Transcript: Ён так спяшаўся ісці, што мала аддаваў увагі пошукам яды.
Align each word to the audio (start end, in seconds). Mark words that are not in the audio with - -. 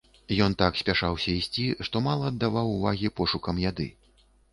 Ён 0.43 0.53
так 0.61 0.77
спяшаўся 0.81 1.35
ісці, 1.39 1.65
што 1.87 2.01
мала 2.07 2.31
аддаваў 2.31 2.71
увагі 2.77 3.13
пошукам 3.21 3.61
яды. 3.65 3.87